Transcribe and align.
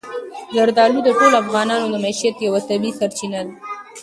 زردالو 0.55 0.99
د 1.03 1.09
ټولو 1.19 1.35
افغانانو 1.43 1.85
د 1.89 1.95
معیشت 2.03 2.35
یوه 2.47 2.59
طبیعي 2.69 2.97
سرچینه 2.99 3.39
ده. 3.45 3.53